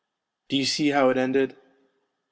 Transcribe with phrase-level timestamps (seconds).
[0.49, 1.55] Do you see how it ended?